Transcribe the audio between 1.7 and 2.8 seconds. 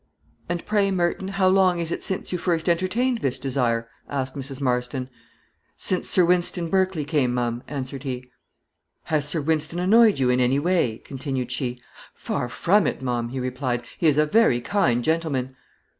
is it since you first